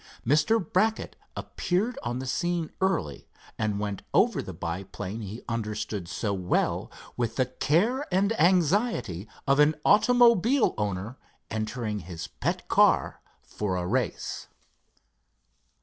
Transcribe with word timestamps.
Mr. 0.25 0.57
Brackett 0.59 1.15
appeared 1.37 1.99
on 2.01 2.17
the 2.17 2.25
scene 2.25 2.71
early, 2.81 3.27
and 3.59 3.79
went 3.79 4.01
over 4.15 4.41
the 4.41 4.51
biplane 4.51 5.21
he 5.21 5.43
understood 5.47 6.07
so 6.07 6.33
well 6.33 6.89
with 7.15 7.35
the 7.35 7.45
care 7.45 8.11
and 8.11 8.33
anxiety 8.39 9.27
of 9.45 9.59
an 9.59 9.75
automobile 9.85 10.73
owner 10.75 11.19
entering 11.51 11.99
his 11.99 12.25
pet 12.27 12.67
car 12.67 13.21
for 13.43 13.75
a 13.75 13.85
race. 13.85 14.47